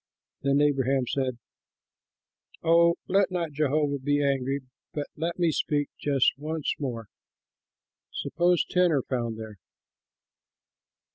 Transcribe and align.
Then 0.41 0.61
Abraham 0.61 1.05
said, 1.05 1.37
"Oh, 2.63 2.95
let 3.07 3.29
not 3.29 3.51
Jehovah 3.51 3.99
be 3.99 4.23
angry, 4.23 4.61
but 4.93 5.05
let 5.15 5.37
me 5.37 5.51
speak 5.51 5.89
just 5.99 6.33
once 6.39 6.73
more. 6.79 7.05
Suppose 8.11 8.65
ten 8.67 8.91
are 8.91 9.03
found 9.03 9.37
there?" 9.37 9.59